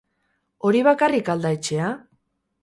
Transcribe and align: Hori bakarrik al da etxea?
Hori 0.69 0.81
bakarrik 0.87 1.29
al 1.35 1.45
da 1.45 1.53
etxea? 1.59 1.93